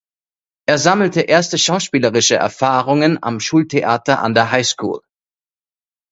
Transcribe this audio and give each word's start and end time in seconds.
Er 0.67 0.79
sammelte 0.79 1.21
erste 1.21 1.59
schauspielerische 1.59 2.33
Erfahrungen 2.35 3.21
am 3.21 3.39
Schultheater 3.39 4.19
an 4.23 4.33
der 4.33 4.49
High 4.49 4.65
School. 4.65 5.01